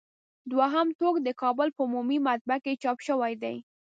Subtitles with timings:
[0.51, 3.55] دوهم ټوک د کابل په عمومي مطبعه کې چاپ شوی دی.